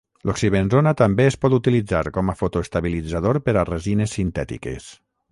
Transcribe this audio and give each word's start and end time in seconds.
L'oxibenzona 0.27 0.91
també 1.01 1.25
es 1.31 1.35
pot 1.43 1.55
utilitzar 1.57 1.99
com 2.15 2.31
a 2.33 2.35
fotoestabilitzador 2.39 3.39
per 3.49 3.55
a 3.61 3.65
resines 3.69 4.15
sintètiques. 4.19 4.89